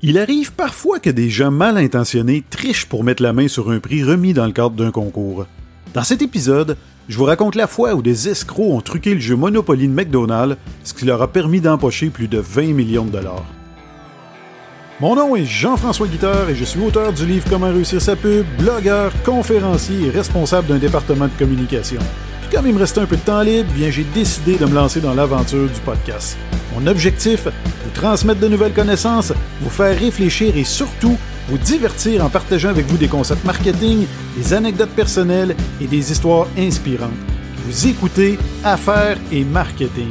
Il 0.00 0.16
arrive 0.16 0.52
parfois 0.52 1.00
que 1.00 1.10
des 1.10 1.28
gens 1.28 1.50
mal 1.50 1.76
intentionnés 1.76 2.44
trichent 2.48 2.86
pour 2.86 3.02
mettre 3.02 3.20
la 3.20 3.32
main 3.32 3.48
sur 3.48 3.70
un 3.70 3.80
prix 3.80 4.04
remis 4.04 4.32
dans 4.32 4.46
le 4.46 4.52
cadre 4.52 4.76
d'un 4.76 4.92
concours. 4.92 5.46
Dans 5.92 6.04
cet 6.04 6.22
épisode, 6.22 6.76
je 7.08 7.18
vous 7.18 7.24
raconte 7.24 7.56
la 7.56 7.66
fois 7.66 7.94
où 7.94 8.02
des 8.02 8.28
escrocs 8.28 8.70
ont 8.70 8.80
truqué 8.80 9.14
le 9.14 9.20
jeu 9.20 9.34
Monopoly 9.34 9.88
de 9.88 9.92
McDonald's, 9.92 10.56
ce 10.84 10.94
qui 10.94 11.04
leur 11.04 11.20
a 11.20 11.26
permis 11.32 11.60
d'empocher 11.60 12.10
plus 12.10 12.28
de 12.28 12.38
20 12.38 12.74
millions 12.74 13.06
de 13.06 13.10
dollars. 13.10 13.44
Mon 15.00 15.16
nom 15.16 15.34
est 15.34 15.44
Jean-François 15.44 16.06
Guitard 16.06 16.48
et 16.48 16.54
je 16.54 16.64
suis 16.64 16.80
auteur 16.80 17.12
du 17.12 17.26
livre 17.26 17.46
Comment 17.50 17.72
réussir 17.72 18.00
sa 18.00 18.14
pub, 18.14 18.46
blogueur, 18.56 19.12
conférencier 19.24 20.06
et 20.06 20.10
responsable 20.10 20.68
d'un 20.68 20.78
département 20.78 21.26
de 21.26 21.38
communication. 21.38 22.00
Puis 22.42 22.56
comme 22.56 22.68
il 22.68 22.74
me 22.74 22.78
restait 22.78 23.00
un 23.00 23.06
peu 23.06 23.16
de 23.16 23.22
temps 23.22 23.42
libre, 23.42 23.72
bien 23.74 23.90
j'ai 23.90 24.04
décidé 24.14 24.58
de 24.58 24.66
me 24.66 24.74
lancer 24.74 25.00
dans 25.00 25.14
l'aventure 25.14 25.68
du 25.68 25.80
podcast. 25.80 26.36
Mon 26.74 26.86
objectif, 26.86 27.46
vous 27.46 27.90
transmettre 27.94 28.40
de 28.40 28.48
nouvelles 28.48 28.72
connaissances, 28.74 29.32
vous 29.60 29.70
faire 29.70 29.98
réfléchir 29.98 30.56
et 30.56 30.64
surtout 30.64 31.16
vous 31.48 31.58
divertir 31.58 32.24
en 32.24 32.28
partageant 32.28 32.68
avec 32.68 32.86
vous 32.86 32.98
des 32.98 33.08
concepts 33.08 33.44
marketing, 33.44 34.06
des 34.36 34.52
anecdotes 34.52 34.90
personnelles 34.90 35.56
et 35.80 35.86
des 35.86 36.12
histoires 36.12 36.46
inspirantes. 36.58 37.10
Vous 37.64 37.86
écoutez 37.88 38.38
Affaires 38.64 39.18
et 39.32 39.44
Marketing. 39.44 40.10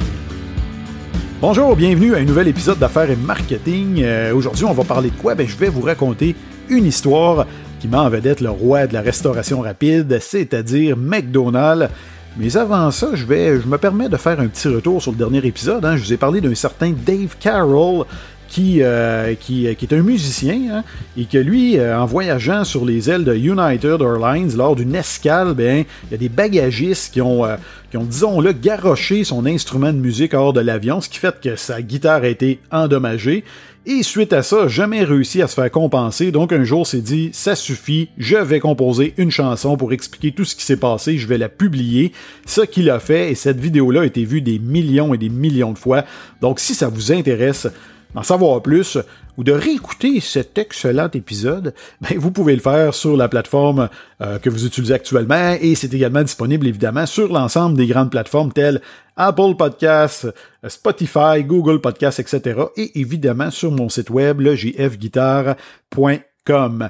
Bonjour, 1.39 1.75
bienvenue 1.75 2.16
à 2.16 2.17
un 2.17 2.23
nouvel 2.25 2.47
épisode 2.47 2.80
d'Affaires 2.80 3.11
et 3.11 3.16
Marketing. 3.16 4.02
Euh, 4.02 4.33
Aujourd'hui, 4.33 4.66
on 4.66 4.73
va 4.73 4.83
parler 4.83 5.11
de 5.11 5.16
quoi? 5.16 5.35
Ben, 5.35 5.47
je 5.47 5.55
vais 5.55 5.69
vous 5.69 5.81
raconter 5.81 6.35
une 6.69 6.85
histoire 6.85 7.45
qui 7.80 7.88
met 7.88 7.97
en 7.97 8.09
vedette 8.09 8.41
le 8.41 8.49
roi 8.49 8.88
de 8.88 8.94
la 8.94 9.02
restauration 9.02 9.61
rapide, 9.61 10.17
c'est-à-dire 10.19 10.97
McDonald's. 10.97 11.89
Mais 12.37 12.55
avant 12.55 12.91
ça, 12.91 13.09
je, 13.15 13.25
vais, 13.25 13.59
je 13.59 13.67
me 13.67 13.77
permets 13.77 14.09
de 14.09 14.17
faire 14.17 14.39
un 14.39 14.47
petit 14.47 14.67
retour 14.67 15.01
sur 15.01 15.11
le 15.11 15.17
dernier 15.17 15.39
épisode. 15.45 15.83
hein. 15.85 15.97
Je 15.97 16.03
vous 16.03 16.13
ai 16.13 16.17
parlé 16.17 16.39
d'un 16.39 16.53
certain 16.53 16.91
Dave 16.91 17.35
Carroll 17.39 18.05
qui, 18.47 18.81
euh, 18.81 19.35
qui, 19.35 19.67
qui 19.75 19.85
est 19.85 19.93
un 19.93 20.01
musicien 20.01 20.59
hein, 20.71 20.83
et 21.17 21.25
que 21.25 21.38
lui, 21.38 21.77
euh, 21.77 21.99
en 21.99 22.05
voyageant 22.05 22.63
sur 22.63 22.85
les 22.85 23.09
ailes 23.09 23.23
de 23.23 23.35
United 23.35 24.02
Airlines 24.02 24.55
lors 24.55 24.75
d'une 24.75 24.95
escale, 24.95 25.53
ben, 25.53 25.85
il 26.05 26.11
y 26.11 26.16
a 26.16 26.17
des 26.17 26.30
bagagistes 26.30 27.13
qui 27.13 27.22
ont, 27.22 27.45
euh, 27.45 27.57
qui 27.91 27.97
ont 27.97 28.03
disons-le, 28.03 28.53
garoché 28.53 29.23
son 29.23 29.45
instrument 29.45 29.94
de 29.94 29.99
musique 29.99 30.33
hors 30.33 30.53
de 30.53 30.61
l'avion, 30.61 31.02
ce 31.02 31.09
qui 31.09 31.19
fait 31.19 31.39
que 31.39 31.55
sa 31.55 31.81
guitare 31.81 32.23
a 32.23 32.27
été 32.27 32.59
endommagée. 32.72 33.44
Et 33.89 34.03
suite 34.03 34.33
à 34.33 34.44
ça, 34.44 34.67
jamais 34.67 35.05
réussi 35.05 35.41
à 35.41 35.47
se 35.47 35.53
faire 35.53 35.72
compenser, 35.72 36.33
donc 36.33 36.52
un 36.52 36.66
jour 36.66 36.85
s'est 36.85 37.00
dit, 37.00 37.29
ça 37.31 37.55
suffit, 37.55 38.09
je 38.17 38.35
vais 38.35 38.59
composer 38.59 39.13
une 39.16 39.31
chanson 39.31 39.77
pour 39.77 39.94
expliquer 39.94 40.33
tout 40.33 40.44
ce 40.44 40.57
qui 40.57 40.66
s'est 40.66 40.75
passé, 40.75 41.17
je 41.17 41.25
vais 41.25 41.38
la 41.38 41.47
publier. 41.47 42.11
Ce 42.45 42.59
qu'il 42.59 42.89
a 42.89 43.00
fait, 43.00 43.31
et 43.31 43.35
cette 43.35 43.61
vidéo-là 43.61 44.02
a 44.02 44.05
été 44.05 44.25
vue 44.25 44.41
des 44.41 44.59
millions 44.59 45.13
et 45.13 45.17
des 45.17 45.29
millions 45.29 45.72
de 45.72 45.77
fois. 45.77 46.03
Donc 46.41 46.59
si 46.59 46.75
ça 46.75 46.89
vous 46.89 47.13
intéresse, 47.13 47.67
d'en 48.16 48.23
savoir 48.23 48.61
plus 48.61 48.97
ou 49.38 49.44
de 49.44 49.52
réécouter 49.52 50.19
cet 50.19 50.58
excellent 50.58 51.09
épisode, 51.13 51.73
ben, 52.02 52.17
vous 52.17 52.31
pouvez 52.31 52.55
le 52.55 52.61
faire 52.61 52.94
sur 52.94 53.16
la 53.16 53.30
plateforme 53.30 53.89
euh, 54.22 54.39
que 54.39 54.50
vous 54.50 54.66
utilisez 54.66 54.94
actuellement 54.94 55.55
et 55.61 55.75
c'est 55.75 55.94
également 55.94 56.23
disponible 56.23 56.67
évidemment 56.67 57.05
sur 57.05 57.31
l'ensemble 57.31 57.78
des 57.78 57.88
grandes 57.88 58.11
plateformes 58.11 58.52
telles 58.52 58.81
Apple 59.16 59.55
Podcasts, 59.58 60.28
Spotify, 60.67 61.44
Google 61.44 61.80
Podcasts, 61.81 62.19
etc. 62.19 62.61
et 62.75 63.00
évidemment 63.00 63.52
sur 63.52 63.72
mon 63.72 63.89
site 63.89 64.09
web, 64.09 64.41
le 64.41 64.55
jfguitar.com. 64.55 66.89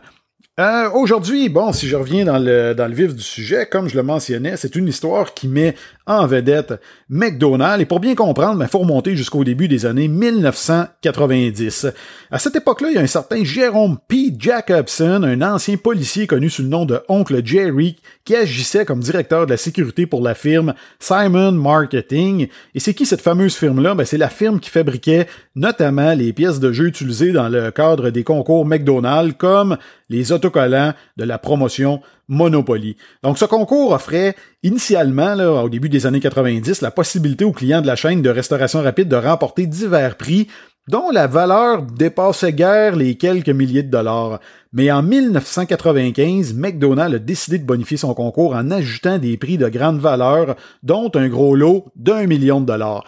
Euh, 0.59 0.89
Aujourd'hui, 0.91 1.49
bon, 1.49 1.71
si 1.71 1.87
je 1.87 1.95
reviens 1.95 2.25
dans 2.25 2.39
le, 2.39 2.73
dans 2.73 2.87
le 2.87 2.95
vif 2.95 3.13
du 3.13 3.21
sujet, 3.21 3.67
comme 3.67 3.87
je 3.87 3.95
le 3.95 4.01
mentionnais, 4.01 4.57
c'est 4.57 4.75
une 4.75 4.87
histoire 4.87 5.35
qui 5.35 5.47
met 5.47 5.75
en 6.07 6.25
vedette 6.25 6.73
McDonald's. 7.09 7.81
Et 7.81 7.85
pour 7.85 7.99
bien 7.99 8.15
comprendre, 8.15 8.63
il 8.63 8.69
faut 8.69 8.79
remonter 8.79 9.15
jusqu'au 9.15 9.43
début 9.43 9.67
des 9.67 9.85
années 9.85 10.07
1990. 10.07 11.87
À 12.31 12.39
cette 12.39 12.55
époque-là, 12.55 12.89
il 12.89 12.95
y 12.95 12.97
a 12.97 13.01
un 13.01 13.07
certain 13.07 13.43
Jérôme 13.43 13.97
P. 14.07 14.33
Jacobson, 14.37 15.21
un 15.23 15.41
ancien 15.41 15.77
policier 15.77 16.25
connu 16.25 16.49
sous 16.49 16.63
le 16.63 16.69
nom 16.69 16.85
de 16.85 17.01
Oncle 17.09 17.41
Jerry, 17.45 17.97
qui 18.25 18.35
agissait 18.35 18.85
comme 18.85 19.01
directeur 19.01 19.45
de 19.45 19.51
la 19.51 19.57
sécurité 19.57 20.07
pour 20.07 20.21
la 20.21 20.33
firme 20.33 20.73
Simon 20.99 21.51
Marketing. 21.51 22.47
Et 22.73 22.79
c'est 22.79 22.93
qui 22.93 23.05
cette 23.05 23.21
fameuse 23.21 23.55
firme-là? 23.55 23.93
Ben, 23.93 24.05
c'est 24.05 24.17
la 24.17 24.29
firme 24.29 24.59
qui 24.59 24.69
fabriquait 24.69 25.27
notamment 25.55 26.13
les 26.13 26.33
pièces 26.33 26.59
de 26.59 26.71
jeu 26.71 26.87
utilisées 26.87 27.31
dans 27.31 27.49
le 27.49 27.71
cadre 27.71 28.09
des 28.09 28.23
concours 28.23 28.65
McDonald's, 28.65 29.35
comme 29.37 29.77
les 30.09 30.31
autocollants 30.31 30.93
de 31.17 31.23
la 31.23 31.37
promotion 31.37 32.01
Monopoly. 32.29 32.97
Donc 33.23 33.37
ce 33.37 33.45
concours 33.45 33.91
offrait 33.91 34.35
initialement, 34.67 35.33
au 35.63 35.69
début 35.69 35.89
des 35.89 36.05
années 36.05 36.19
90, 36.19 36.81
la 36.81 36.91
possibilité 36.91 37.45
aux 37.45 37.51
clients 37.51 37.81
de 37.81 37.87
la 37.87 37.95
chaîne 37.95 38.21
de 38.21 38.29
restauration 38.29 38.81
rapide 38.81 39.07
de 39.07 39.15
remporter 39.15 39.65
divers 39.65 40.17
prix 40.17 40.47
dont 40.87 41.09
la 41.11 41.27
valeur 41.27 41.81
dépassait 41.81 42.53
guère 42.53 42.95
les 42.95 43.15
quelques 43.15 43.49
milliers 43.49 43.83
de 43.83 43.91
dollars. 43.91 44.39
Mais 44.71 44.91
en 44.91 45.03
1995, 45.03 46.53
McDonald's 46.53 47.15
a 47.15 47.19
décidé 47.19 47.59
de 47.59 47.65
bonifier 47.65 47.97
son 47.97 48.13
concours 48.13 48.55
en 48.55 48.71
ajoutant 48.71 49.17
des 49.17 49.37
prix 49.37 49.57
de 49.57 49.67
grande 49.67 49.99
valeur, 49.99 50.55
dont 50.83 51.11
un 51.15 51.27
gros 51.27 51.55
lot 51.55 51.85
d'un 51.95 52.25
million 52.25 52.61
de 52.61 52.65
dollars. 52.65 53.03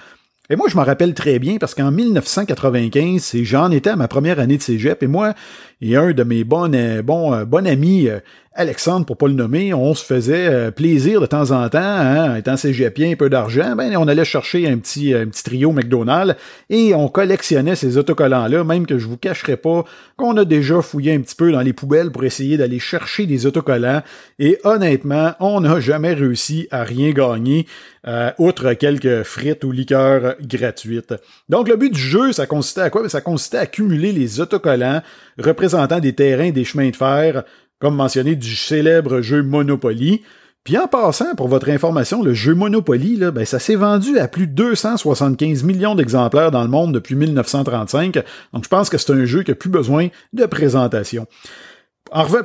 Et 0.51 0.55
moi, 0.55 0.67
je 0.67 0.75
m'en 0.75 0.83
rappelle 0.83 1.13
très 1.13 1.37
bien 1.37 1.57
parce 1.57 1.75
qu'en 1.75 1.91
1995, 1.91 3.21
c'est 3.21 3.45
j'en 3.45 3.69
étais 3.69 3.91
à 3.91 3.95
ma 3.95 4.07
première 4.07 4.39
année 4.39 4.57
de 4.57 4.63
cégep 4.63 5.03
et 5.03 5.07
moi 5.07 5.35
et 5.79 5.95
un 5.95 6.11
de 6.11 6.23
mes 6.23 6.43
bons, 6.43 6.71
bons, 7.03 7.33
euh, 7.33 7.45
bons 7.45 7.67
amis, 7.67 8.07
euh, 8.07 8.19
Alexandre, 8.59 9.05
pour 9.05 9.15
pas 9.15 9.29
le 9.29 9.35
nommer, 9.35 9.73
on 9.73 9.93
se 9.93 10.03
faisait 10.03 10.47
euh, 10.47 10.69
plaisir 10.69 11.21
de 11.21 11.25
temps 11.25 11.51
en 11.51 11.69
temps, 11.69 11.79
hein, 11.79 12.35
étant 12.35 12.57
cégepien, 12.57 13.13
un 13.13 13.15
peu 13.15 13.29
d'argent, 13.29 13.73
ben 13.77 13.95
on 13.95 14.05
allait 14.05 14.25
chercher 14.25 14.67
un 14.67 14.77
petit, 14.79 15.13
un 15.13 15.27
petit 15.27 15.43
trio 15.43 15.71
McDonald's 15.71 16.35
et 16.69 16.93
on 16.93 17.07
collectionnait 17.07 17.77
ces 17.77 17.97
autocollants-là, 17.97 18.65
même 18.65 18.85
que 18.85 18.97
je 18.97 19.07
vous 19.07 19.15
cacherai 19.15 19.55
pas 19.55 19.85
qu'on 20.17 20.35
a 20.35 20.43
déjà 20.43 20.81
fouillé 20.81 21.13
un 21.13 21.21
petit 21.21 21.35
peu 21.35 21.53
dans 21.53 21.61
les 21.61 21.71
poubelles 21.71 22.11
pour 22.11 22.25
essayer 22.25 22.57
d'aller 22.57 22.79
chercher 22.79 23.25
des 23.27 23.45
autocollants 23.45 24.01
et 24.39 24.59
honnêtement, 24.65 25.35
on 25.39 25.61
n'a 25.61 25.79
jamais 25.79 26.13
réussi 26.13 26.67
à 26.69 26.83
rien 26.83 27.11
gagner, 27.11 27.65
euh, 28.07 28.31
outre 28.39 28.73
quelques 28.73 29.23
frites 29.23 29.63
ou 29.63 29.71
liqueurs 29.71 30.35
gratuites. 30.41 31.13
Donc 31.47 31.69
le 31.69 31.77
but 31.77 31.93
du 31.93 32.01
jeu, 32.01 32.33
ça 32.33 32.45
consistait 32.45 32.81
à 32.81 32.89
quoi? 32.89 33.03
Ben, 33.03 33.09
ça 33.09 33.21
consistait 33.21 33.57
à 33.57 33.61
accumuler 33.61 34.11
les 34.11 34.41
autocollants 34.41 35.01
représentant 35.37 35.99
des 35.99 36.13
terrains 36.13 36.49
des 36.49 36.65
chemins 36.65 36.89
de 36.89 36.95
fer 36.97 37.43
comme 37.79 37.95
mentionné 37.95 38.35
du 38.35 38.55
célèbre 38.55 39.21
jeu 39.21 39.41
Monopoly. 39.41 40.21
Puis 40.63 40.77
en 40.77 40.87
passant, 40.87 41.35
pour 41.35 41.47
votre 41.47 41.69
information, 41.69 42.21
le 42.21 42.33
jeu 42.33 42.53
Monopoly, 42.53 43.15
là, 43.15 43.31
ben, 43.31 43.45
ça 43.45 43.59
s'est 43.59 43.75
vendu 43.75 44.19
à 44.19 44.27
plus 44.27 44.45
de 44.45 44.53
275 44.53 45.63
millions 45.63 45.95
d'exemplaires 45.95 46.51
dans 46.51 46.61
le 46.61 46.67
monde 46.67 46.93
depuis 46.93 47.15
1935. 47.15 48.23
Donc 48.53 48.63
je 48.63 48.69
pense 48.69 48.89
que 48.89 48.97
c'est 48.97 49.11
un 49.11 49.25
jeu 49.25 49.43
qui 49.43 49.51
a 49.51 49.55
plus 49.55 49.69
besoin 49.69 50.09
de 50.33 50.45
présentation. 50.45 51.25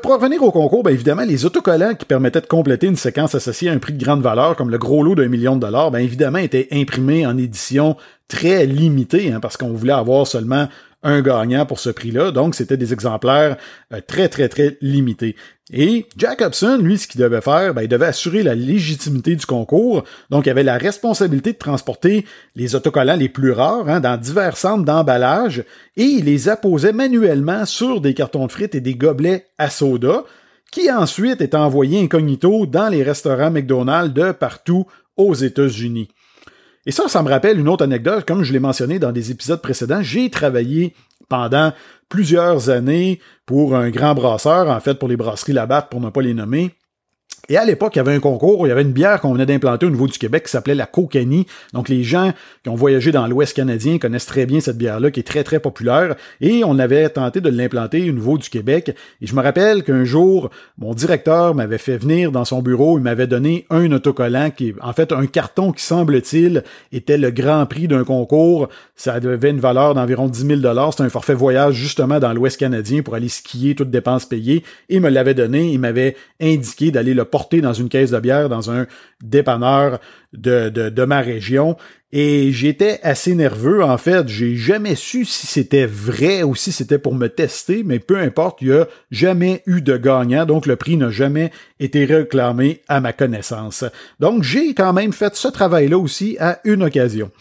Pour 0.03 0.13
revenir 0.13 0.43
au 0.43 0.51
concours, 0.51 0.83
ben 0.83 0.93
évidemment, 0.93 1.23
les 1.23 1.47
autocollants 1.47 1.95
qui 1.95 2.05
permettaient 2.05 2.43
de 2.43 2.47
compléter 2.47 2.87
une 2.87 2.97
séquence 2.97 3.35
associée 3.35 3.71
à 3.71 3.73
un 3.73 3.79
prix 3.79 3.95
de 3.95 4.05
grande 4.05 4.21
valeur, 4.21 4.57
comme 4.57 4.71
le 4.71 4.77
gros 4.77 5.03
lot 5.03 5.15
d'un 5.15 5.29
million 5.29 5.57
de 5.57 5.61
dollars, 5.61 5.91
ben 5.91 6.01
évidemment, 6.01 6.39
étaient 6.39 6.69
imprimés 6.71 7.27
en 7.27 7.39
édition 7.39 7.97
très 8.29 8.67
limitée, 8.67 9.33
hein, 9.33 9.41
parce 9.41 9.57
qu'on 9.57 9.73
voulait 9.73 9.95
avoir 9.95 10.27
seulement 10.27 10.69
un 11.05 11.21
gagnant 11.23 11.67
pour 11.67 11.79
ce 11.79 11.91
prix-là. 11.91 12.33
Donc, 12.33 12.55
c'était 12.55 12.77
des 12.77 12.93
exemplaires 12.93 13.57
euh, 13.93 14.01
très, 14.05 14.29
très, 14.29 14.49
très 14.49 14.77
limités. 14.81 15.37
Et 15.73 16.07
Jacobson, 16.17 16.79
lui, 16.83 16.99
ce 16.99 17.07
qu'il 17.07 17.21
devait 17.21 17.41
faire, 17.41 17.73
ben, 17.73 17.83
il 17.83 17.89
devait 17.89 18.07
assurer 18.07 18.43
la 18.43 18.55
légitimité 18.55 19.37
du 19.37 19.47
concours. 19.47 20.05
Donc, 20.31 20.47
il 20.47 20.51
avait 20.51 20.63
la 20.63 20.77
responsabilité 20.77 21.53
de 21.53 21.59
transporter 21.59 22.27
les 22.57 22.75
autocollants 22.75 23.17
les 23.17 23.29
plus 23.29 23.53
rares 23.53 23.89
hein, 23.89 24.01
dans 24.01 24.17
divers 24.19 24.57
centres 24.57 24.85
d'emballage 24.85 25.65
et 25.97 26.03
il 26.03 26.25
les 26.25 26.49
apposait 26.49 26.93
manuellement 26.93 27.65
sur 27.65 28.01
des 28.01 28.15
cartons 28.15 28.47
de 28.47 28.53
frites 28.53 28.75
et 28.75 28.81
des 28.81 28.95
gobelets 28.95 29.47
à 29.57 29.71
soda 29.71 30.25
qui 30.71 30.91
ensuite 30.91 31.41
étaient 31.41 31.57
envoyés 31.57 32.03
incognito 32.03 32.67
dans 32.67 32.89
les 32.89 33.03
restaurants 33.03 33.51
McDonald's 33.51 34.13
de 34.13 34.33
partout 34.33 34.87
aux 35.17 35.35
États-Unis. 35.35 36.09
Et 36.87 36.93
ça, 36.93 37.09
ça 37.09 37.23
me 37.23 37.31
rappelle 37.31 37.59
une 37.59 37.69
autre 37.69 37.85
anecdote. 37.85 38.27
Comme 38.27 38.45
je 38.45 38.53
l'ai 38.53 38.61
mentionné 38.61 38.99
dans 38.99 39.13
des 39.13 39.31
épisodes 39.31 39.61
précédents, 39.61 40.03
j'ai 40.03 40.31
travaillé 40.31 40.95
pendant 41.29 41.73
plusieurs 42.09 42.71
années 42.71 43.21
pour 43.47 43.75
un 43.75 43.91
grand 43.91 44.15
brasseur, 44.15 44.69
en 44.69 44.81
fait 44.81 44.95
pour 44.95 45.09
les 45.09 45.17
brasseries 45.17 45.53
Labatt, 45.53 45.89
pour 45.91 46.01
ne 46.01 46.11
pas 46.11 46.23
les 46.23 46.35
nommer. 46.35 46.75
Et 47.51 47.59
à 47.59 47.65
l'époque, 47.67 47.95
il 47.95 47.99
y 47.99 48.01
avait 48.01 48.15
un 48.15 48.21
concours 48.21 48.61
où 48.61 48.67
il 48.67 48.71
y 48.71 48.73
avait 48.73 48.83
une 48.83 48.93
bière 48.93 49.21
qu'on 49.21 49.33
venait 49.35 49.45
d'implanter 49.45 49.85
au 49.85 49.91
niveau 49.91 50.07
du 50.07 50.19
Québec 50.19 50.45
qui 50.45 50.51
s'appelait 50.51 50.75
la 50.75 50.87
Cocani. 50.87 51.47
Donc 51.75 51.91
les 51.91 52.03
gens 52.03 52.33
qui 52.63 52.71
ont 52.71 52.75
voyagé 52.75 53.13
dans 53.13 53.27
l'Ouest 53.27 53.55
canadien 53.55 53.99
connaissent 53.99 54.25
très 54.25 54.47
bien 54.47 54.61
cette 54.61 54.79
bière-là 54.79 55.11
qui 55.11 55.21
est 55.21 55.25
très 55.25 55.45
très 55.45 55.61
populaire. 55.61 56.15
Et 56.41 56.65
on 56.65 56.79
avait 56.79 57.07
tenté 57.11 57.43
de 57.43 57.51
l'implanter 57.51 58.09
au 58.09 58.13
niveau 58.15 58.39
du 58.39 58.49
Québec. 58.49 58.97
Et 59.21 59.27
je 59.27 59.35
me 59.35 59.43
rappelle 59.43 59.83
qu'un 59.83 60.05
jour, 60.05 60.49
mon 60.79 60.95
directeur 60.95 61.55
m'avait 61.55 61.77
fait 61.77 61.99
venir 61.99 62.33
dans 62.33 62.47
son 62.47 62.63
bureau, 62.63 62.97
il 62.99 63.03
m'avait 63.03 63.27
donné 63.27 63.67
un 63.69 63.93
autocollant 63.93 64.51
qui, 64.51 64.75
en 64.81 64.95
fait, 64.95 65.13
un 65.13 65.27
carton 65.27 65.73
qui 65.73 65.83
semble-t-il 65.83 66.63
était 66.93 67.19
le 67.19 67.31
grand 67.31 67.67
prix 67.67 67.89
d'un 67.89 68.05
concours. 68.05 68.69
Ça 68.97 69.15
avait 69.15 69.51
une 69.51 69.61
valeur 69.61 69.95
d'environ 69.95 70.29
10 70.29 70.63
000 70.63 70.91
C'était 70.91 71.03
un 71.03 71.11
forfait 71.11 71.35
voyage 71.35 71.75
justement 71.75 72.21
dans 72.21 72.33
l'Ouest 72.33 72.59
canadien 72.59 73.03
pour 73.03 73.15
aller 73.15 73.29
skier, 73.29 73.75
toutes 73.75 73.91
dépenses 73.91 74.25
payées. 74.25 74.63
Et 74.89 74.97
il 74.97 75.01
me 75.03 75.11
l'avait 75.11 75.35
donné, 75.35 75.71
il 75.71 75.79
m'avait 75.79 76.17
indiqué 76.41 76.91
d'aller 76.91 77.13
le 77.13 77.25
porter 77.35 77.61
dans 77.61 77.73
une 77.73 77.89
caisse 77.89 78.13
de 78.13 78.21
bière 78.21 78.49
dans 78.49 78.71
un 78.71 78.87
dépanneur 79.21 79.99
de, 80.33 80.69
de, 80.69 80.89
de 80.89 81.05
ma 81.05 81.21
région. 81.21 81.77
Et 82.13 82.53
j'étais 82.53 83.01
assez 83.03 83.35
nerveux, 83.35 83.83
en 83.83 83.99
fait. 83.99 84.29
J'ai 84.29 84.55
jamais 84.55 84.95
su 84.95 85.25
si 85.25 85.49
c'était 85.49 85.85
vrai 85.85 86.45
ou 86.45 86.55
si 86.55 86.71
c'était 86.71 87.01
pour 87.01 87.17
me 87.17 87.27
tester, 87.27 87.83
mais 87.83 87.99
peu 87.99 88.19
importe, 88.19 88.63
il 88.63 88.69
n'y 88.69 88.75
a 88.75 88.87
jamais 89.11 89.65
eu 89.67 89.83
de 89.83 89.97
gagnant, 89.97 90.47
donc 90.47 90.67
le 90.67 90.77
prix 90.77 90.97
n'a 90.97 91.11
jamais 91.11 91.51
été 91.81 92.05
réclamé 92.05 92.83
à 92.87 93.01
ma 93.01 93.13
connaissance. 93.13 93.85
Donc 94.21 94.45
j'ai 94.45 94.73
quand 94.73 94.93
même 94.93 95.13
fait 95.13 95.35
ce 95.35 95.49
travail-là 95.49 95.99
aussi 95.99 96.37
à 96.39 96.61
une 96.63 96.85
occasion. 96.85 97.33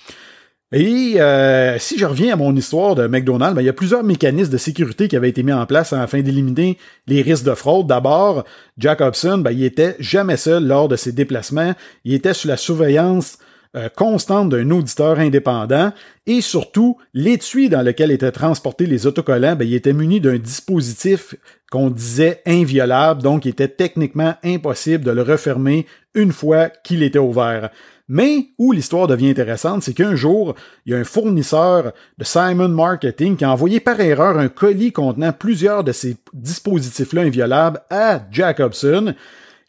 Et 0.75 1.21
euh, 1.21 1.77
si 1.77 1.99
je 1.99 2.05
reviens 2.05 2.33
à 2.33 2.35
mon 2.35 2.55
histoire 2.55 2.95
de 2.95 3.05
McDonald's, 3.05 3.53
ben, 3.53 3.61
il 3.61 3.65
y 3.65 3.69
a 3.69 3.73
plusieurs 3.73 4.03
mécanismes 4.03 4.51
de 4.51 4.57
sécurité 4.57 5.07
qui 5.07 5.15
avaient 5.15 5.29
été 5.29 5.43
mis 5.43 5.53
en 5.53 5.67
place 5.67 5.93
afin 5.93 6.21
d'éliminer 6.21 6.79
les 7.05 7.21
risques 7.21 7.45
de 7.45 7.53
fraude. 7.53 7.85
D'abord, 7.85 8.43
Jack 8.79 9.01
Hobson, 9.01 9.37
ben, 9.37 9.51
il 9.51 9.63
était 9.63 9.95
jamais 9.99 10.35
seul 10.35 10.65
lors 10.65 10.87
de 10.87 10.95
ses 10.95 11.11
déplacements. 11.11 11.75
Il 12.05 12.15
était 12.15 12.33
sous 12.33 12.47
la 12.47 12.57
surveillance 12.57 13.37
euh, 13.75 13.87
constante 13.95 14.49
d'un 14.49 14.71
auditeur 14.71 15.19
indépendant 15.19 15.91
et 16.25 16.41
surtout 16.41 16.97
l'étui 17.13 17.69
dans 17.69 17.83
lequel 17.83 18.09
étaient 18.09 18.31
transportés 18.31 18.87
les 18.87 19.05
autocollants, 19.05 19.55
ben, 19.55 19.67
il 19.67 19.75
était 19.75 19.93
muni 19.93 20.21
d'un 20.21 20.37
dispositif 20.37 21.35
qu'on 21.71 21.91
disait 21.91 22.41
inviolable, 22.47 23.21
donc 23.21 23.45
il 23.45 23.49
était 23.49 23.67
techniquement 23.67 24.35
impossible 24.43 25.03
de 25.03 25.11
le 25.11 25.21
refermer 25.21 25.85
une 26.15 26.31
fois 26.31 26.69
qu'il 26.69 27.03
était 27.03 27.19
ouvert. 27.19 27.69
Mais 28.09 28.49
où 28.57 28.73
l'histoire 28.73 29.07
devient 29.07 29.29
intéressante, 29.29 29.83
c'est 29.83 29.93
qu'un 29.93 30.15
jour, 30.15 30.55
il 30.85 30.91
y 30.91 30.95
a 30.95 30.99
un 30.99 31.05
fournisseur 31.05 31.93
de 32.17 32.23
Simon 32.23 32.67
Marketing 32.67 33.37
qui 33.37 33.45
a 33.45 33.51
envoyé 33.51 33.79
par 33.79 33.99
erreur 33.99 34.37
un 34.37 34.49
colis 34.49 34.91
contenant 34.91 35.31
plusieurs 35.31 35.83
de 35.83 35.93
ces 35.93 36.17
dispositifs-là 36.33 37.21
inviolables 37.21 37.81
à 37.89 38.21
Jacobson. 38.29 39.13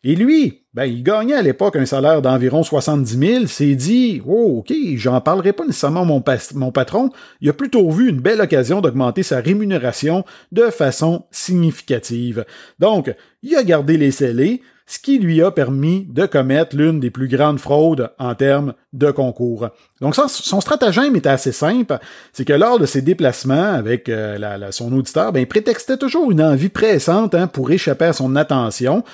Et 0.03 0.17
lui, 0.17 0.65
ben, 0.75 0.85
il 0.85 1.05
gagnait 1.05 1.37
à 1.37 1.43
l'époque 1.43 1.77
un 1.77 1.87
salaire 1.87 2.21
d'environ 2.21 2.65
70 2.65 3.19
000, 3.19 3.47
s'est 3.47 3.77
dit, 3.77 4.21
oh, 4.27 4.59
ok, 4.59 4.75
j'en 4.97 5.21
parlerai 5.21 5.53
pas 5.53 5.65
nécessairement 5.65 6.05
mon, 6.05 6.23
mon 6.55 6.73
patron, 6.73 7.11
il 7.41 7.49
a 7.49 7.53
plutôt 7.53 7.89
vu 7.91 8.11
une 8.11 8.21
belle 8.21 8.41
occasion 8.41 8.81
d'augmenter 8.81 9.23
sa 9.23 9.41
rémunération 9.41 10.25
de 10.51 10.65
façon 10.65 11.25
significative. 11.31 12.45
Donc, 12.81 13.15
il 13.43 13.55
a 13.55 13.63
gardé 13.63 13.97
les 13.97 14.11
scellés, 14.11 14.61
ce 14.87 14.99
qui 14.99 15.19
lui 15.19 15.43
a 15.43 15.51
permis 15.51 16.07
de 16.11 16.27
commettre 16.27 16.77
l'une 16.77 17.01
des 17.01 17.11
plus 17.11 17.29
grandes 17.29 17.59
fraudes 17.59 18.11
en 18.19 18.35
termes 18.35 18.75
de 18.93 19.11
concours. 19.11 19.69
Donc 20.01 20.15
son 20.15 20.61
stratagème 20.61 21.17
était 21.17 21.29
assez 21.29 21.53
simple, 21.53 21.99
c'est 22.33 22.45
que 22.45 22.53
lors 22.53 22.79
de 22.79 22.87
ses 22.87 23.01
déplacements 23.01 23.73
avec 23.73 24.09
euh, 24.09 24.71
son 24.71 24.93
auditeur, 24.93 25.33
ben, 25.33 25.41
il 25.41 25.47
prétextait 25.47 25.97
toujours 25.97 26.31
une 26.31 26.43
envie 26.43 26.69
pressante 26.69 27.35
hein, 27.35 27.47
pour 27.47 27.71
échapper 27.71 28.07
à 28.07 28.13
son 28.13 28.37
attention. 28.37 29.05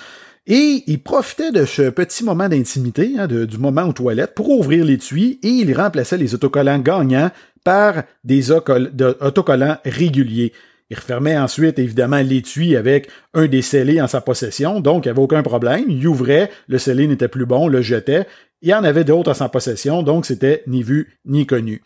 Et 0.47 0.83
il 0.87 1.01
profitait 1.01 1.53
de 1.53 1.65
ce 1.65 1.91
petit 1.91 2.25
moment 2.25 2.49
d'intimité, 2.49 3.13
hein, 3.19 3.29
du 3.29 3.59
moment 3.59 3.85
aux 3.85 3.93
toilettes, 3.93 4.35
pour 4.35 4.51
ouvrir 4.51 4.85
l'étui 4.85 5.39
et 5.43 5.49
il 5.49 5.73
remplaçait 5.77 6.17
les 6.17 6.35
autocollants 6.35 6.79
gagnants 6.79 7.31
par 7.63 8.03
des 8.25 8.51
autocollants 8.51 9.77
réguliers. 9.85 10.53
Il 10.91 10.97
refermait 10.97 11.39
ensuite, 11.39 11.79
évidemment, 11.79 12.21
l'étui 12.21 12.77
avec 12.77 13.09
un 13.33 13.47
des 13.47 13.63
scellés 13.63 14.03
en 14.03 14.09
sa 14.09 14.21
possession, 14.21 14.81
donc 14.81 15.05
il 15.05 15.09
n'y 15.09 15.13
avait 15.13 15.23
aucun 15.23 15.43
problème. 15.43 15.85
Il 15.89 16.07
ouvrait, 16.07 16.51
le 16.67 16.79
scellé 16.79 17.07
n'était 17.07 17.29
plus 17.29 17.47
bon, 17.47 17.69
le 17.69 17.81
jetait. 17.81 18.27
Il 18.61 18.75
en 18.75 18.83
avait 18.83 19.05
d'autres 19.05 19.31
en 19.31 19.35
sa 19.35 19.49
possession, 19.49 20.03
donc 20.03 20.27
c'était 20.27 20.65
ni 20.67 20.83
vu 20.83 21.19
ni 21.25 21.47
connu. 21.47 21.81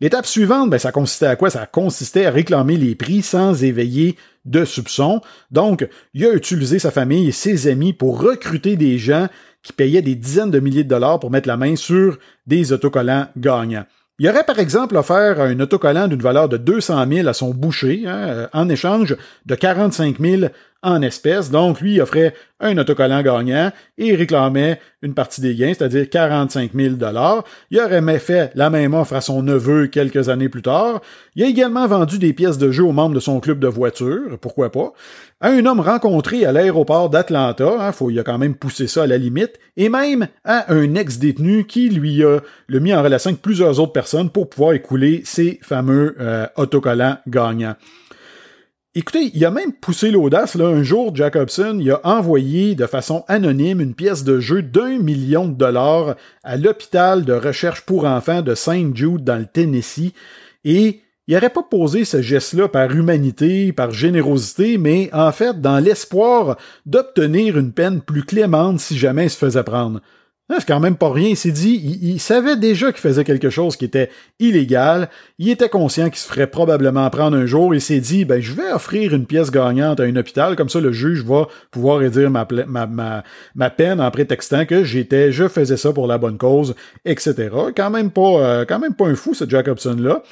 L'étape 0.00 0.26
suivante, 0.26 0.70
ben, 0.70 0.78
ça 0.78 0.92
consistait 0.92 1.26
à 1.26 1.36
quoi? 1.36 1.50
Ça 1.50 1.66
consistait 1.66 2.26
à 2.26 2.30
réclamer 2.30 2.76
les 2.76 2.94
prix 2.94 3.22
sans 3.22 3.64
éveiller 3.64 4.16
de 4.44 4.64
soupçons. 4.64 5.20
Donc, 5.50 5.88
il 6.14 6.24
a 6.24 6.32
utilisé 6.32 6.78
sa 6.78 6.90
famille 6.90 7.28
et 7.28 7.32
ses 7.32 7.68
amis 7.68 7.92
pour 7.92 8.20
recruter 8.20 8.76
des 8.76 8.98
gens 8.98 9.28
qui 9.62 9.72
payaient 9.72 10.02
des 10.02 10.14
dizaines 10.14 10.50
de 10.50 10.60
milliers 10.60 10.84
de 10.84 10.88
dollars 10.88 11.18
pour 11.20 11.30
mettre 11.30 11.48
la 11.48 11.56
main 11.56 11.74
sur 11.74 12.18
des 12.46 12.72
autocollants 12.72 13.28
gagnants. 13.36 13.86
Il 14.20 14.28
aurait 14.28 14.44
par 14.44 14.60
exemple 14.60 14.96
offert 14.96 15.40
un 15.40 15.58
autocollant 15.58 16.06
d'une 16.06 16.22
valeur 16.22 16.48
de 16.48 16.56
200 16.56 17.04
000 17.10 17.28
à 17.28 17.32
son 17.32 17.50
boucher 17.52 18.04
hein, 18.06 18.28
euh, 18.28 18.48
en 18.52 18.68
échange 18.68 19.16
de 19.44 19.54
45 19.56 20.20
000 20.20 20.42
en 20.84 21.02
espèces. 21.02 21.50
Donc, 21.50 21.80
lui, 21.80 22.00
offrait 22.00 22.34
un 22.60 22.78
autocollant 22.78 23.22
gagnant 23.22 23.72
et 23.98 24.14
réclamait 24.14 24.78
une 25.02 25.14
partie 25.14 25.40
des 25.40 25.54
gains, 25.54 25.74
c'est-à-dire 25.76 26.08
45 26.08 26.70
000 26.74 26.94
Il 27.70 27.80
aurait 27.80 28.18
fait 28.18 28.52
la 28.54 28.70
même 28.70 28.94
offre 28.94 29.14
à 29.14 29.20
son 29.20 29.42
neveu 29.42 29.88
quelques 29.88 30.28
années 30.28 30.48
plus 30.48 30.62
tard. 30.62 31.02
Il 31.34 31.42
a 31.42 31.46
également 31.46 31.86
vendu 31.86 32.18
des 32.18 32.32
pièces 32.32 32.58
de 32.58 32.70
jeu 32.70 32.84
aux 32.84 32.92
membres 32.92 33.14
de 33.14 33.20
son 33.20 33.40
club 33.40 33.58
de 33.58 33.66
voitures, 33.66 34.38
pourquoi 34.40 34.70
pas, 34.70 34.92
à 35.40 35.48
un 35.48 35.66
homme 35.66 35.80
rencontré 35.80 36.46
à 36.46 36.52
l'aéroport 36.52 37.10
d'Atlanta, 37.10 37.76
hein, 37.80 37.92
faut, 37.92 38.10
il 38.10 38.18
a 38.18 38.22
quand 38.22 38.38
même 38.38 38.54
poussé 38.54 38.86
ça 38.86 39.02
à 39.02 39.06
la 39.06 39.18
limite, 39.18 39.58
et 39.76 39.88
même 39.88 40.28
à 40.44 40.72
un 40.72 40.94
ex-détenu 40.94 41.66
qui 41.66 41.90
lui 41.90 42.24
a 42.24 42.38
le 42.66 42.80
mis 42.80 42.94
en 42.94 43.02
relation 43.02 43.30
avec 43.30 43.42
plusieurs 43.42 43.80
autres 43.80 43.92
personnes 43.92 44.30
pour 44.30 44.48
pouvoir 44.48 44.72
écouler 44.72 45.22
ces 45.24 45.58
fameux 45.62 46.16
euh, 46.20 46.46
autocollants 46.56 47.18
gagnants. 47.26 47.74
Écoutez, 48.96 49.32
il 49.34 49.44
a 49.44 49.50
même 49.50 49.72
poussé 49.72 50.12
l'audace. 50.12 50.54
Là. 50.54 50.66
Un 50.66 50.84
jour, 50.84 51.16
Jacobson 51.16 51.78
il 51.80 51.90
a 51.90 52.00
envoyé 52.04 52.76
de 52.76 52.86
façon 52.86 53.24
anonyme 53.26 53.80
une 53.80 53.94
pièce 53.94 54.22
de 54.22 54.38
jeu 54.38 54.62
d'un 54.62 55.00
million 55.00 55.48
de 55.48 55.54
dollars 55.54 56.14
à 56.44 56.56
l'hôpital 56.56 57.24
de 57.24 57.32
recherche 57.32 57.80
pour 57.80 58.04
enfants 58.04 58.40
de 58.40 58.54
Saint 58.54 58.92
Jude 58.94 59.24
dans 59.24 59.34
le 59.34 59.46
Tennessee. 59.46 60.12
Et 60.64 61.00
il 61.26 61.34
n'aurait 61.34 61.50
pas 61.50 61.64
posé 61.64 62.04
ce 62.04 62.22
geste-là 62.22 62.68
par 62.68 62.92
humanité, 62.92 63.72
par 63.72 63.90
générosité, 63.90 64.78
mais 64.78 65.10
en 65.12 65.32
fait 65.32 65.60
dans 65.60 65.80
l'espoir 65.80 66.56
d'obtenir 66.86 67.58
une 67.58 67.72
peine 67.72 68.00
plus 68.00 68.22
clémente 68.22 68.78
si 68.78 68.96
jamais 68.96 69.24
il 69.24 69.30
se 69.30 69.38
faisait 69.38 69.64
prendre. 69.64 70.02
Ah, 70.50 70.56
c'est 70.58 70.68
quand 70.68 70.80
même 70.80 70.96
pas 70.96 71.10
rien. 71.10 71.28
Il 71.30 71.36
s'est 71.38 71.52
dit, 71.52 71.98
il, 72.02 72.20
savait 72.20 72.56
déjà 72.56 72.92
qu'il 72.92 73.00
faisait 73.00 73.24
quelque 73.24 73.48
chose 73.48 73.76
qui 73.76 73.86
était 73.86 74.10
illégal. 74.38 75.08
Il 75.38 75.48
était 75.48 75.70
conscient 75.70 76.10
qu'il 76.10 76.18
se 76.18 76.28
ferait 76.28 76.46
probablement 76.46 77.08
prendre 77.08 77.34
un 77.34 77.46
jour. 77.46 77.74
Il 77.74 77.80
s'est 77.80 78.00
dit, 78.00 78.26
ben, 78.26 78.42
je 78.42 78.52
vais 78.52 78.70
offrir 78.70 79.14
une 79.14 79.24
pièce 79.24 79.50
gagnante 79.50 80.00
à 80.00 80.02
un 80.02 80.16
hôpital. 80.16 80.54
Comme 80.54 80.68
ça, 80.68 80.80
le 80.80 80.92
juge 80.92 81.24
va 81.24 81.48
pouvoir 81.70 81.98
réduire 81.98 82.30
ma, 82.30 82.44
peine 83.70 84.00
en 84.02 84.10
prétextant 84.10 84.66
que 84.66 84.84
j'étais, 84.84 85.32
je 85.32 85.48
faisais 85.48 85.78
ça 85.78 85.94
pour 85.94 86.06
la 86.06 86.18
bonne 86.18 86.36
cause, 86.36 86.74
etc. 87.06 87.48
Quand 87.74 87.88
même 87.88 88.10
pas, 88.10 88.20
euh, 88.20 88.64
quand 88.68 88.78
même 88.78 88.94
pas 88.94 89.06
un 89.06 89.14
fou, 89.14 89.32
ce 89.32 89.48
Jacobson-là 89.48 90.22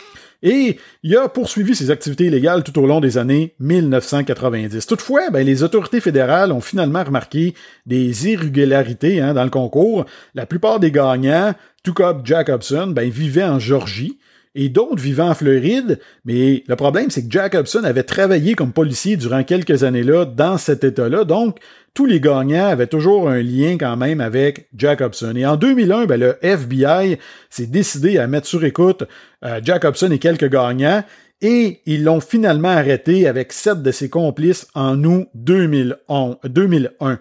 et 0.42 0.78
il 1.02 1.16
a 1.16 1.28
poursuivi 1.28 1.74
ses 1.74 1.90
activités 1.90 2.26
illégales 2.26 2.64
tout 2.64 2.78
au 2.78 2.86
long 2.86 3.00
des 3.00 3.18
années 3.18 3.54
1990. 3.60 4.86
Toutefois, 4.86 5.30
ben, 5.30 5.46
les 5.46 5.62
autorités 5.62 6.00
fédérales 6.00 6.52
ont 6.52 6.60
finalement 6.60 7.04
remarqué 7.04 7.54
des 7.86 8.28
irrégularités 8.28 9.20
hein, 9.20 9.34
dans 9.34 9.44
le 9.44 9.50
concours. 9.50 10.04
La 10.34 10.46
plupart 10.46 10.80
des 10.80 10.90
gagnants, 10.90 11.54
tout 11.84 11.94
comme 11.94 12.26
Jacobson, 12.26 12.88
ben, 12.88 13.08
vivaient 13.08 13.44
en 13.44 13.58
Georgie 13.58 14.18
et 14.54 14.68
d'autres 14.68 15.00
vivaient 15.00 15.22
en 15.22 15.34
Floride, 15.34 15.98
mais 16.24 16.62
le 16.66 16.76
problème, 16.76 17.10
c'est 17.10 17.26
que 17.26 17.32
Jacobson 17.32 17.84
avait 17.84 18.02
travaillé 18.02 18.54
comme 18.54 18.72
policier 18.72 19.16
durant 19.16 19.44
quelques 19.44 19.82
années-là 19.84 20.26
dans 20.26 20.58
cet 20.58 20.84
État-là, 20.84 21.24
donc 21.24 21.58
tous 21.94 22.06
les 22.06 22.20
gagnants 22.20 22.68
avaient 22.68 22.86
toujours 22.86 23.28
un 23.28 23.42
lien 23.42 23.76
quand 23.78 23.96
même 23.96 24.20
avec 24.20 24.68
Jacobson. 24.76 25.34
Et 25.36 25.46
en 25.46 25.56
2001, 25.56 26.06
ben, 26.06 26.20
le 26.20 26.36
FBI 26.42 27.18
s'est 27.50 27.66
décidé 27.66 28.18
à 28.18 28.26
mettre 28.26 28.46
sur 28.46 28.64
écoute 28.64 29.04
euh, 29.44 29.60
Jacobson 29.62 30.10
et 30.10 30.18
quelques 30.18 30.50
gagnants, 30.50 31.04
et 31.40 31.80
ils 31.86 32.04
l'ont 32.04 32.20
finalement 32.20 32.68
arrêté 32.68 33.26
avec 33.26 33.52
sept 33.52 33.82
de 33.82 33.90
ses 33.90 34.08
complices 34.08 34.68
en 34.74 35.02
août 35.04 35.28
2001. 35.34 37.18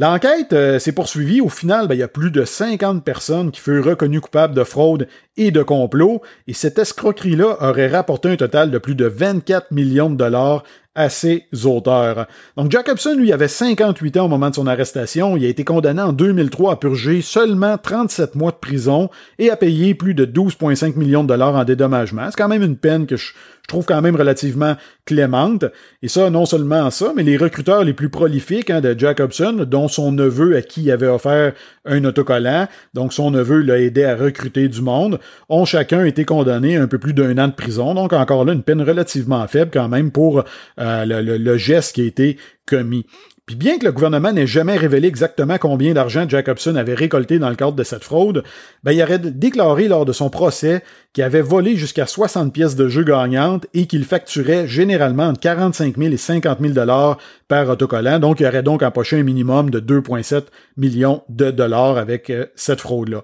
L'enquête 0.00 0.52
euh, 0.52 0.78
s'est 0.78 0.92
poursuivie. 0.92 1.40
Au 1.40 1.48
final, 1.48 1.88
ben, 1.88 1.96
il 1.96 1.98
y 1.98 2.04
a 2.04 2.08
plus 2.08 2.30
de 2.30 2.44
50 2.44 3.02
personnes 3.02 3.50
qui 3.50 3.60
furent 3.60 3.84
reconnues 3.84 4.20
coupables 4.20 4.54
de 4.54 4.62
fraude 4.62 5.08
et 5.36 5.50
de 5.50 5.60
complot, 5.64 6.22
et 6.46 6.52
cette 6.52 6.78
escroquerie-là 6.78 7.56
aurait 7.60 7.88
rapporté 7.88 8.28
un 8.28 8.36
total 8.36 8.70
de 8.70 8.78
plus 8.78 8.94
de 8.94 9.06
24 9.06 9.72
millions 9.72 10.08
de 10.08 10.14
dollars 10.14 10.62
à 10.94 11.08
ses 11.08 11.46
auteurs. 11.64 12.26
Donc 12.56 12.70
Jacobson, 12.70 13.16
lui, 13.16 13.32
avait 13.32 13.48
58 13.48 14.18
ans 14.18 14.26
au 14.26 14.28
moment 14.28 14.50
de 14.50 14.54
son 14.54 14.68
arrestation. 14.68 15.36
Il 15.36 15.44
a 15.44 15.48
été 15.48 15.64
condamné 15.64 16.02
en 16.02 16.12
2003 16.12 16.72
à 16.72 16.76
purger 16.76 17.20
seulement 17.20 17.76
37 17.76 18.36
mois 18.36 18.52
de 18.52 18.56
prison 18.56 19.10
et 19.40 19.50
à 19.50 19.56
payer 19.56 19.94
plus 19.94 20.14
de 20.14 20.26
12,5 20.26 20.96
millions 20.96 21.22
de 21.24 21.28
dollars 21.28 21.56
en 21.56 21.64
dédommagement. 21.64 22.26
C'est 22.30 22.36
quand 22.36 22.48
même 22.48 22.64
une 22.64 22.76
peine 22.76 23.06
que 23.06 23.16
je, 23.16 23.32
trouve 23.68 23.84
quand 23.84 24.02
même 24.02 24.16
relativement 24.16 24.74
clémente. 25.04 25.66
Et 26.02 26.08
ça, 26.08 26.30
non 26.30 26.46
seulement 26.46 26.90
ça, 26.90 27.12
mais 27.14 27.22
les 27.22 27.36
recruteurs 27.36 27.84
les 27.84 27.92
plus 27.92 28.08
prolifiques 28.08 28.70
hein, 28.70 28.80
de 28.80 28.98
Jacobson, 28.98 29.64
dont 29.68 29.86
son 29.86 30.10
neveu 30.10 30.56
à 30.56 30.62
qui 30.62 30.82
il 30.82 30.90
avait 30.90 31.06
offert 31.06 31.52
un 31.84 32.04
autocollant, 32.04 32.66
donc 32.94 33.12
son 33.12 33.30
neveu 33.30 33.60
l'a 33.60 33.78
aidé 33.78 34.04
à 34.04 34.16
recruter 34.16 34.68
du 34.68 34.80
monde, 34.80 35.20
ont 35.48 35.64
chacun 35.64 36.04
été 36.04 36.24
condamnés 36.24 36.76
à 36.76 36.82
un 36.82 36.88
peu 36.88 36.98
plus 36.98 37.12
d'un 37.12 37.38
an 37.38 37.48
de 37.48 37.52
prison. 37.52 37.94
Donc 37.94 38.12
encore 38.12 38.44
là, 38.44 38.52
une 38.52 38.62
peine 38.62 38.82
relativement 38.82 39.46
faible 39.46 39.70
quand 39.72 39.88
même 39.88 40.10
pour 40.10 40.44
euh, 40.80 41.04
le, 41.04 41.56
geste 41.58 41.94
qui 41.94 42.02
a 42.02 42.04
été 42.04 42.38
commis. 42.66 43.04
Puis 43.48 43.56
bien 43.56 43.78
que 43.78 43.86
le 43.86 43.92
gouvernement 43.92 44.30
n'ait 44.30 44.46
jamais 44.46 44.76
révélé 44.76 45.08
exactement 45.08 45.56
combien 45.56 45.94
d'argent 45.94 46.28
Jacobson 46.28 46.76
avait 46.76 46.92
récolté 46.92 47.38
dans 47.38 47.48
le 47.48 47.56
cadre 47.56 47.72
de 47.72 47.82
cette 47.82 48.04
fraude, 48.04 48.44
ben, 48.84 48.92
il 48.92 49.02
aurait 49.02 49.18
déclaré 49.18 49.88
lors 49.88 50.04
de 50.04 50.12
son 50.12 50.28
procès 50.28 50.82
qu'il 51.14 51.24
avait 51.24 51.40
volé 51.40 51.74
jusqu'à 51.74 52.04
60 52.04 52.52
pièces 52.52 52.76
de 52.76 52.88
jeu 52.88 53.04
gagnantes 53.04 53.66
et 53.72 53.86
qu'il 53.86 54.04
facturait 54.04 54.68
généralement 54.68 55.28
entre 55.28 55.40
45 55.40 55.96
000 55.96 56.12
et 56.12 56.18
50 56.18 56.58
000 56.60 56.74
dollars 56.74 57.16
par 57.48 57.70
autocollant. 57.70 58.18
Donc, 58.18 58.40
il 58.40 58.46
aurait 58.46 58.62
donc 58.62 58.82
empoché 58.82 59.18
un 59.18 59.22
minimum 59.22 59.70
de 59.70 59.80
2,7 59.80 60.42
millions 60.76 61.22
de 61.30 61.50
dollars 61.50 61.96
avec 61.96 62.28
euh, 62.28 62.44
cette 62.54 62.82
fraude-là. 62.82 63.22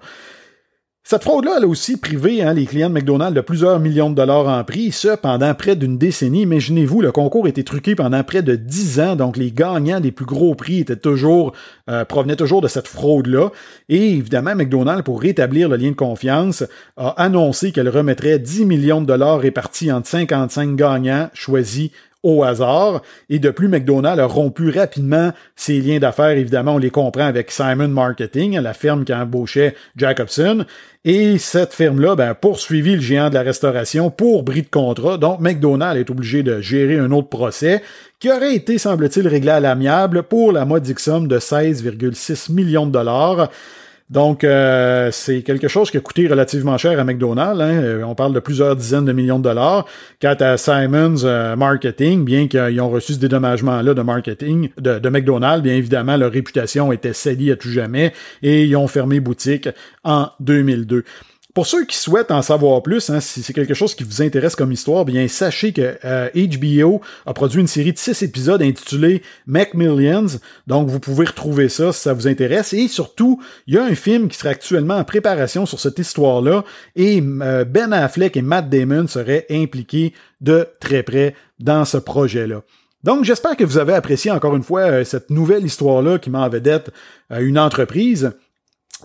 Cette 1.07 1.21
fraude-là, 1.21 1.57
elle 1.57 1.65
a 1.65 1.67
aussi 1.67 1.97
privé 1.97 2.41
hein, 2.41 2.55
les 2.55 2.65
clients 2.65 2.89
de 2.89 2.95
McDonald's 2.95 3.35
de 3.35 3.41
plusieurs 3.41 3.79
millions 3.79 4.09
de 4.09 4.15
dollars 4.15 4.47
en 4.47 4.63
prix, 4.63 4.91
ce 4.91 5.15
pendant 5.15 5.53
près 5.53 5.75
d'une 5.75 5.99
décennie. 5.99 6.41
Imaginez-vous, 6.41 6.99
le 6.99 7.11
concours 7.11 7.47
était 7.47 7.61
truqué 7.61 7.93
pendant 7.93 8.23
près 8.23 8.41
de 8.41 8.55
dix 8.55 8.99
ans, 8.99 9.15
donc 9.15 9.37
les 9.37 9.51
gagnants 9.51 9.99
des 9.99 10.11
plus 10.11 10.25
gros 10.25 10.55
prix 10.55 10.79
étaient 10.79 10.95
toujours 10.95 11.53
euh, 11.91 12.05
provenaient 12.05 12.35
toujours 12.35 12.61
de 12.61 12.67
cette 12.67 12.87
fraude-là. 12.87 13.51
Et 13.87 14.13
évidemment, 14.13 14.55
McDonald's, 14.55 15.03
pour 15.03 15.21
rétablir 15.21 15.69
le 15.69 15.75
lien 15.75 15.91
de 15.91 15.95
confiance, 15.95 16.63
a 16.97 17.09
annoncé 17.21 17.71
qu'elle 17.71 17.89
remettrait 17.89 18.39
10 18.39 18.65
millions 18.65 19.01
de 19.01 19.05
dollars 19.05 19.39
répartis 19.39 19.91
entre 19.91 20.07
55 20.07 20.75
gagnants 20.75 21.29
choisis 21.35 21.91
au 22.25 22.43
hasard. 22.43 23.03
Et 23.29 23.39
de 23.39 23.51
plus, 23.51 23.69
McDonald's 23.69 24.19
a 24.19 24.25
rompu 24.25 24.71
rapidement 24.71 25.31
ses 25.55 25.79
liens 25.79 25.99
d'affaires. 25.99 26.31
Évidemment, 26.31 26.75
on 26.75 26.77
les 26.79 26.89
comprend 26.89 27.25
avec 27.25 27.51
Simon 27.51 27.87
Marketing, 27.87 28.59
la 28.59 28.73
ferme 28.73 29.05
qui 29.05 29.13
embauchait 29.13 29.75
Jacobson. 29.95 30.65
Et 31.05 31.37
cette 31.37 31.73
ferme-là 31.73 32.15
ben, 32.15 32.33
poursuivi 32.33 32.95
le 32.95 33.01
géant 33.01 33.29
de 33.29 33.35
la 33.35 33.43
restauration 33.43 34.09
pour 34.09 34.41
bris 34.41 34.63
de 34.63 34.69
contrat. 34.69 35.17
Donc, 35.17 35.39
McDonald's 35.39 35.99
est 35.99 36.09
obligé 36.09 36.41
de 36.41 36.59
gérer 36.61 36.97
un 36.97 37.11
autre 37.11 37.29
procès 37.29 37.83
qui 38.19 38.31
aurait 38.31 38.55
été, 38.55 38.79
semble-t-il, 38.79 39.27
réglé 39.27 39.51
à 39.51 39.59
l'amiable 39.59 40.23
pour 40.23 40.51
la 40.51 40.65
modique 40.65 40.99
somme 40.99 41.27
de 41.27 41.37
16,6 41.37 42.51
millions 42.51 42.87
de 42.87 42.91
dollars. 42.91 43.49
Donc, 44.11 44.43
euh, 44.43 45.09
c'est 45.11 45.41
quelque 45.41 45.67
chose 45.67 45.89
qui 45.89 45.97
a 45.97 45.99
coûté 45.99 46.27
relativement 46.27 46.77
cher 46.77 46.99
à 46.99 47.03
McDonald's. 47.03 47.59
Hein. 47.59 47.81
Euh, 47.81 48.03
on 48.03 48.13
parle 48.13 48.33
de 48.33 48.39
plusieurs 48.39 48.75
dizaines 48.75 49.05
de 49.05 49.13
millions 49.13 49.39
de 49.39 49.43
dollars. 49.43 49.87
Quant 50.21 50.35
à 50.39 50.57
Simons 50.57 51.23
euh, 51.23 51.55
Marketing, 51.55 52.23
bien 52.23 52.47
qu'ils 52.47 52.79
ont 52.81 52.89
reçu 52.89 53.13
ce 53.13 53.19
dédommagement-là 53.19 53.95
de 53.95 54.01
marketing 54.03 54.69
de, 54.77 54.99
de, 54.99 55.09
McDonald's, 55.09 55.63
bien 55.63 55.73
évidemment, 55.73 56.17
leur 56.17 56.31
réputation 56.31 56.91
était 56.91 57.13
salie 57.13 57.51
à 57.51 57.55
tout 57.55 57.69
jamais 57.69 58.13
et 58.43 58.65
ils 58.65 58.75
ont 58.75 58.87
fermé 58.87 59.19
boutique 59.19 59.69
en 60.03 60.29
2002. 60.39 61.03
Pour 61.55 61.67
ceux 61.67 61.85
qui 61.85 61.95
souhaitent 61.95 62.31
en 62.31 62.41
savoir 62.41 62.83
plus, 62.83 63.09
hein, 63.09 63.21
si 63.21 63.41
c'est 63.41 63.53
quelque 63.53 63.73
chose 63.73 63.95
qui 63.95 64.03
vous 64.03 64.21
intéresse 64.21 64.57
comme 64.57 64.73
histoire, 64.73 65.05
bien 65.05 65.25
sachez 65.29 65.71
que 65.71 65.95
HBO 66.35 66.95
euh, 66.95 66.99
a 67.25 67.33
produit 67.33 67.61
une 67.61 67.67
série 67.67 67.93
de 67.93 67.97
six 67.97 68.21
épisodes 68.23 68.61
intitulée 68.61 69.21
Millions. 69.47 70.25
Donc 70.67 70.89
vous 70.89 70.99
pouvez 70.99 71.25
retrouver 71.25 71.69
ça 71.69 71.93
si 71.93 72.01
ça 72.01 72.11
vous 72.11 72.27
intéresse. 72.27 72.73
Et 72.73 72.89
surtout, 72.89 73.41
il 73.67 73.75
y 73.75 73.77
a 73.77 73.85
un 73.85 73.95
film 73.95 74.27
qui 74.27 74.37
serait 74.37 74.49
actuellement 74.49 74.97
en 74.97 75.05
préparation 75.05 75.65
sur 75.65 75.79
cette 75.79 75.97
histoire-là. 75.97 76.65
Et 76.97 77.23
euh, 77.41 77.63
Ben 77.63 77.93
Affleck 77.93 78.35
et 78.35 78.41
Matt 78.41 78.67
Damon 78.69 79.07
seraient 79.07 79.45
impliqués 79.49 80.11
de 80.41 80.67
très 80.81 81.03
près 81.03 81.35
dans 81.61 81.85
ce 81.85 81.97
projet-là. 81.97 82.63
Donc, 83.05 83.23
j'espère 83.23 83.55
que 83.55 83.63
vous 83.63 83.77
avez 83.77 83.93
apprécié 83.93 84.29
encore 84.29 84.57
une 84.57 84.63
fois 84.63 84.81
euh, 84.81 85.03
cette 85.05 85.29
nouvelle 85.29 85.63
histoire-là 85.63 86.19
qui 86.19 86.29
m'en 86.29 86.49
vedette 86.49 86.91
une 87.29 87.57
entreprise. 87.57 88.33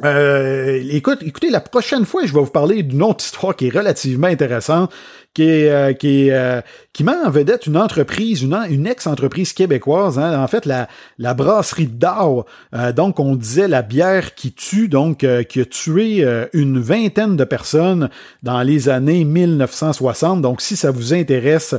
Euh, 0.05 0.83
écoute, 0.91 1.19
écoutez, 1.23 1.51
la 1.51 1.61
prochaine 1.61 2.07
fois, 2.07 2.25
je 2.25 2.33
vais 2.33 2.41
vous 2.41 2.47
parler 2.47 2.83
d'une 2.83 3.03
autre 3.03 3.25
histoire 3.25 3.57
qui 3.57 3.67
est 3.67 3.77
relativement 3.77 4.29
intéressante 4.29 4.93
qui 5.35 5.43
euh, 5.69 5.93
qui, 5.93 6.31
euh, 6.31 6.61
qui 6.93 7.05
met 7.05 7.13
en 7.25 7.31
vedette 7.31 7.67
une 7.67 7.77
entreprise, 7.77 8.43
une, 8.43 8.59
une 8.69 8.87
ex-entreprise 8.87 9.53
québécoise, 9.53 10.19
hein, 10.19 10.43
en 10.43 10.49
fait 10.49 10.67
la, 10.67 10.89
la 11.19 11.35
brasserie 11.35 11.87
d'Or. 11.87 12.47
Euh, 12.75 12.93
donc 12.93 13.21
on 13.21 13.37
disait 13.37 13.69
la 13.69 13.83
bière 13.83 14.35
qui 14.35 14.53
tue, 14.53 14.89
donc 14.89 15.25
qui 15.49 15.61
a 15.61 15.65
tué 15.65 16.27
une 16.53 16.81
vingtaine 16.81 17.37
de 17.37 17.45
personnes 17.45 18.11
dans 18.43 18.63
les 18.63 18.89
années 18.89 19.25
1960. 19.25 20.43
Donc 20.43 20.61
si 20.61 20.77
ça 20.77 20.91
vous 20.91 21.15
intéresse, 21.15 21.75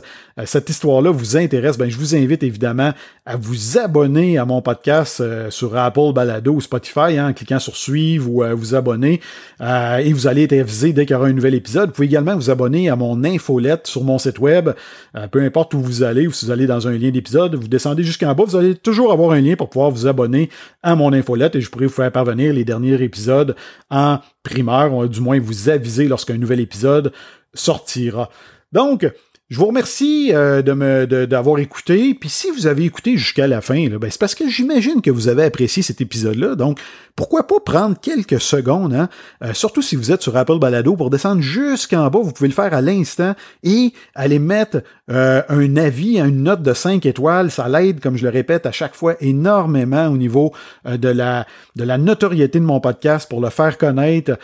cette 0.46 0.70
histoire-là 0.70 1.12
vous 1.12 1.36
intéresse, 1.38 1.78
ben 1.78 1.90
je 1.90 1.98
vous 1.98 2.16
invite 2.16 2.44
évidemment 2.44 2.94
à 3.26 3.36
vous 3.36 3.78
abonner 3.78 4.38
à 4.38 4.46
mon 4.46 4.62
podcast 4.62 5.22
sur 5.50 5.76
Apple 5.76 6.14
Balado 6.14 6.54
ou 6.54 6.62
Spotify 6.62 7.18
hein, 7.18 7.30
en 7.30 7.34
cliquant 7.34 7.60
sur 7.60 7.76
suivre 7.76 8.30
ou 8.30 8.44
vous 8.56 8.76
abonner 8.76 9.20
et 9.62 10.14
vous 10.14 10.28
allez 10.28 10.44
être 10.44 10.54
avisé 10.54 10.94
dès 10.94 11.06
qu'il 11.06 11.16
y 11.16 11.18
aura 11.18 11.28
un 11.28 11.34
nouvel 11.34 11.56
épisode. 11.56 11.90
Vous 11.90 11.96
pouvez 11.96 12.08
également 12.08 12.36
vous 12.36 12.50
abonner 12.50 12.90
à 12.90 12.96
mon 12.96 13.24
infolette 13.52 13.88
sur 13.88 14.04
mon 14.04 14.18
site 14.18 14.40
web. 14.40 14.70
Euh, 15.16 15.28
peu 15.28 15.42
importe 15.42 15.74
où 15.74 15.80
vous 15.80 16.04
allez, 16.04 16.28
ou 16.28 16.32
si 16.32 16.46
vous 16.46 16.52
allez 16.52 16.68
dans 16.68 16.88
un 16.88 16.98
lien 16.98 17.10
d'épisode, 17.10 17.56
vous 17.56 17.68
descendez 17.68 18.04
jusqu'en 18.04 18.34
bas, 18.34 18.44
vous 18.46 18.56
allez 18.56 18.76
toujours 18.76 19.12
avoir 19.12 19.32
un 19.32 19.42
lien 19.42 19.56
pour 19.56 19.70
pouvoir 19.70 19.92
vous 19.92 20.08
abonner 20.08 20.50
à 20.84 20.96
mon 20.96 21.12
infolette 21.14 21.56
et 21.56 21.62
je 21.62 21.70
pourrai 21.70 21.86
vous 21.86 21.94
faire 21.94 22.12
parvenir 22.12 22.54
les 22.54 22.64
derniers 22.64 23.02
épisodes 23.02 23.56
en 23.90 24.20
primeur, 24.44 24.94
ou 24.94 25.08
du 25.08 25.22
moins 25.22 25.40
vous 25.40 25.70
aviser 25.70 26.08
lorsqu'un 26.08 26.38
nouvel 26.38 26.60
épisode 26.60 27.12
sortira. 27.54 28.30
Donc, 28.72 29.06
je 29.52 29.58
vous 29.58 29.66
remercie 29.66 30.32
euh, 30.34 30.62
de 30.62 30.72
me 30.72 31.06
d'avoir 31.26 31.60
écouté. 31.60 32.14
Puis 32.14 32.30
si 32.30 32.50
vous 32.52 32.68
avez 32.68 32.86
écouté 32.86 33.18
jusqu'à 33.18 33.48
la 33.48 33.60
fin, 33.60 33.86
ben, 33.90 34.10
c'est 34.10 34.20
parce 34.20 34.34
que 34.34 34.48
j'imagine 34.48 35.02
que 35.02 35.12
vous 35.12 35.28
avez 35.28 35.44
apprécié 35.44 35.84
cet 35.84 36.00
épisode-là. 36.00 36.56
Donc, 36.56 36.80
pourquoi 37.18 37.46
pas 37.46 37.60
prendre 37.60 38.00
quelques 38.00 38.40
secondes, 38.40 38.94
hein? 38.94 39.10
Euh, 39.44 39.54
surtout 39.54 39.82
si 39.82 39.98
vous 39.98 40.10
êtes 40.10 40.22
sur 40.22 40.38
Apple 40.38 40.58
Balado, 40.58 40.96
pour 40.96 41.10
descendre 41.10 41.42
jusqu'en 41.42 42.08
bas, 42.10 42.20
vous 42.24 42.32
pouvez 42.32 42.48
le 42.48 42.54
faire 42.54 42.74
à 42.74 42.80
l'instant 42.80 43.36
et 43.64 43.92
aller 44.16 44.40
mettre 44.40 44.84
euh, 45.12 45.42
un 45.50 45.76
avis, 45.76 46.18
une 46.18 46.44
note 46.44 46.64
de 46.64 46.74
5 46.74 47.06
étoiles. 47.06 47.52
Ça 47.52 47.68
l'aide, 47.68 48.00
comme 48.00 48.16
je 48.16 48.24
le 48.24 48.30
répète 48.30 48.66
à 48.66 48.72
chaque 48.72 48.96
fois, 48.96 49.16
énormément 49.20 50.08
au 50.08 50.16
niveau 50.16 50.54
de, 50.86 51.10
la, 51.10 51.46
de 51.76 51.84
la 51.84 51.98
notoriété 51.98 52.58
de 52.62 52.66
mon 52.66 52.80
podcast 52.80 53.30
pour 53.30 53.42
le 53.42 53.50
faire 53.50 53.78
connaître. 53.78 54.40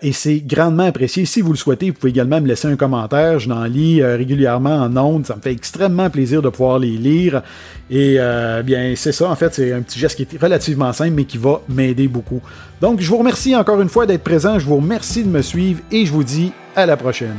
et 0.00 0.12
c'est 0.12 0.38
grandement 0.38 0.84
apprécié. 0.84 1.24
Si 1.24 1.40
vous 1.40 1.50
le 1.50 1.58
souhaitez, 1.58 1.90
vous 1.90 1.94
pouvez 1.94 2.10
également 2.10 2.40
me 2.40 2.46
laisser 2.46 2.68
un 2.68 2.76
commentaire. 2.76 3.40
Je 3.40 3.48
n'en 3.48 3.64
lis 3.64 4.00
en 4.48 4.96
ondes. 4.96 5.26
Ça 5.26 5.36
me 5.36 5.40
fait 5.40 5.52
extrêmement 5.52 6.10
plaisir 6.10 6.42
de 6.42 6.48
pouvoir 6.48 6.78
les 6.78 6.96
lire. 6.96 7.42
Et 7.90 8.16
euh, 8.18 8.62
bien, 8.62 8.94
c'est 8.96 9.12
ça, 9.12 9.30
en 9.30 9.36
fait, 9.36 9.54
c'est 9.54 9.72
un 9.72 9.82
petit 9.82 9.98
geste 9.98 10.16
qui 10.16 10.22
est 10.22 10.40
relativement 10.40 10.92
simple, 10.92 11.12
mais 11.12 11.24
qui 11.24 11.38
va 11.38 11.60
m'aider 11.68 12.08
beaucoup. 12.08 12.40
Donc, 12.80 13.00
je 13.00 13.08
vous 13.08 13.18
remercie 13.18 13.54
encore 13.54 13.80
une 13.80 13.88
fois 13.88 14.06
d'être 14.06 14.24
présent. 14.24 14.58
Je 14.58 14.66
vous 14.66 14.76
remercie 14.76 15.22
de 15.22 15.28
me 15.28 15.42
suivre 15.42 15.80
et 15.90 16.06
je 16.06 16.12
vous 16.12 16.24
dis 16.24 16.52
à 16.76 16.86
la 16.86 16.96
prochaine. 16.96 17.36